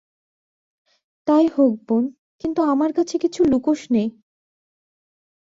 তাই 1.27 1.45
হোক 1.47 1.73
বোন, 1.87 2.03
কিন্তু 2.41 2.61
আমার 2.63 2.91
কাছে 2.93 3.15
কিছু 3.17 3.41
লুকোস 3.43 3.81
নে। 3.91 4.03